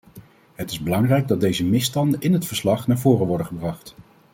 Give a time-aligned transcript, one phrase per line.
[0.55, 3.95] Het is belangrijk dat deze misstanden in het verslag naar voren worden gebracht.